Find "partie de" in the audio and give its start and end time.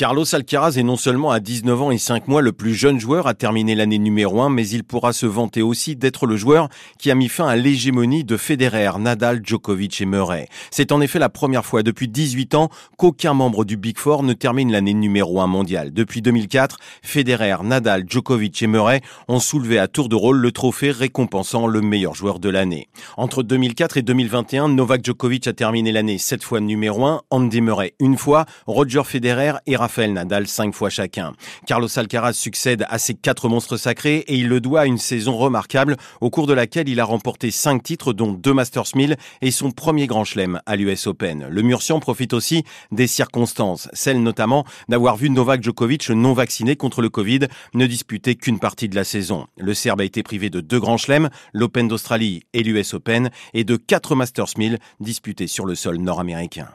48.58-48.96